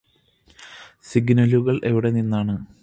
[1.03, 2.55] സിഗ്നലുകൾ ഇവിടെനിന്നാണ്